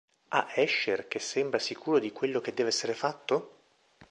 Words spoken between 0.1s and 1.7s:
A Esher, che sembra